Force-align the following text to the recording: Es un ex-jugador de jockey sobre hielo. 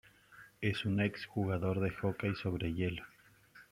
Es 0.61 0.83
un 0.83 0.99
ex-jugador 0.99 1.79
de 1.79 1.91
jockey 1.91 2.33
sobre 2.33 2.73
hielo. 2.73 3.03